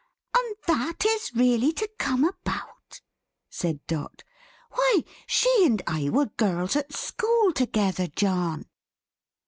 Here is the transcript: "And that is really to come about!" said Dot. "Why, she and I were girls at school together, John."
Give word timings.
"And 0.35 0.55
that 0.65 1.05
is 1.05 1.31
really 1.35 1.71
to 1.73 1.87
come 1.99 2.23
about!" 2.27 3.01
said 3.51 3.85
Dot. 3.85 4.23
"Why, 4.71 5.03
she 5.27 5.63
and 5.63 5.79
I 5.85 6.09
were 6.09 6.25
girls 6.25 6.75
at 6.75 6.91
school 6.91 7.53
together, 7.53 8.07
John." 8.07 8.65